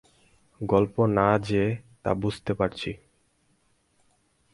গল্প 0.61 0.95
না 1.07 1.27
যে 1.39 1.63
তা 2.03 2.11
বুঝতে 2.13 2.51
পারছি। 2.53 2.91